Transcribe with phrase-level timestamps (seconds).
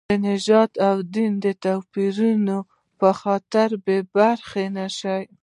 [0.09, 2.57] د نژادي او دیني توپیرونو
[2.99, 5.19] په خاطر بې برخې نه شي.